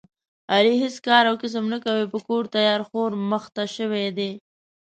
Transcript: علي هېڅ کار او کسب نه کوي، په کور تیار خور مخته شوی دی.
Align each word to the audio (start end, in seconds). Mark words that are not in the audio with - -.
علي 0.53 0.73
هېڅ 0.83 0.95
کار 1.07 1.23
او 1.29 1.35
کسب 1.43 1.63
نه 1.73 1.77
کوي، 1.85 2.05
په 2.13 2.19
کور 2.27 2.43
تیار 2.55 2.81
خور 2.89 3.09
مخته 3.31 3.63
شوی 3.75 4.07
دی. 4.17 4.31